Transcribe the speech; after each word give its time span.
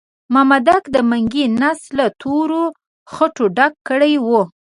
مامدک 0.33 0.83
د 0.95 0.97
منګي 1.09 1.45
نس 1.61 1.81
له 1.97 2.05
تورو 2.21 2.63
خټو 3.13 3.45
ډک 3.57 3.73
کړی 3.87 4.13
وو. 4.25 4.41